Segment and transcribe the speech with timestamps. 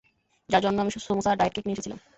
[0.49, 1.99] যার জন্য আমি সমুচা আর ডায়েট কেক নিয়ে এসেছিলাম।